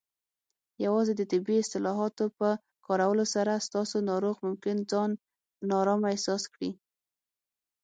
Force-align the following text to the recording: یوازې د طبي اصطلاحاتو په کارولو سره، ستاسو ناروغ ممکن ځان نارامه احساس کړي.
یوازې 0.85 1.13
د 1.15 1.21
طبي 1.31 1.55
اصطلاحاتو 1.63 2.25
په 2.39 2.47
کارولو 2.87 3.25
سره، 3.35 3.63
ستاسو 3.67 3.97
ناروغ 4.09 4.35
ممکن 4.45 4.77
ځان 4.91 5.09
نارامه 5.69 6.07
احساس 6.13 6.43
کړي. 6.53 6.71